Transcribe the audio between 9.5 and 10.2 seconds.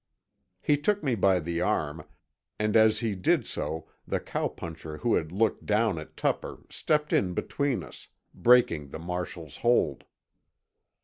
hold.